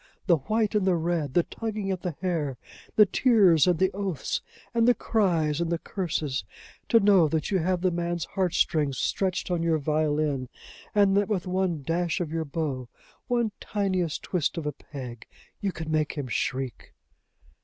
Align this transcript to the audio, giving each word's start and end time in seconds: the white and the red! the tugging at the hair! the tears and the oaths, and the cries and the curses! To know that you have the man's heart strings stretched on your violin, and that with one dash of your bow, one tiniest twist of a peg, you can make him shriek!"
the 0.25 0.37
white 0.37 0.73
and 0.73 0.87
the 0.87 0.95
red! 0.95 1.35
the 1.35 1.43
tugging 1.43 1.91
at 1.91 2.01
the 2.01 2.15
hair! 2.21 2.57
the 2.95 3.05
tears 3.05 3.67
and 3.67 3.77
the 3.77 3.91
oaths, 3.91 4.41
and 4.73 4.87
the 4.87 4.95
cries 4.95 5.61
and 5.61 5.71
the 5.71 5.77
curses! 5.77 6.43
To 6.89 6.99
know 6.99 7.27
that 7.27 7.51
you 7.51 7.59
have 7.59 7.81
the 7.81 7.91
man's 7.91 8.25
heart 8.25 8.55
strings 8.55 8.97
stretched 8.97 9.51
on 9.51 9.61
your 9.61 9.77
violin, 9.77 10.49
and 10.95 11.15
that 11.17 11.29
with 11.29 11.45
one 11.45 11.83
dash 11.83 12.19
of 12.19 12.31
your 12.31 12.45
bow, 12.45 12.89
one 13.27 13.51
tiniest 13.59 14.23
twist 14.23 14.57
of 14.57 14.65
a 14.65 14.71
peg, 14.71 15.27
you 15.59 15.71
can 15.71 15.91
make 15.91 16.13
him 16.13 16.25
shriek!" 16.27 16.95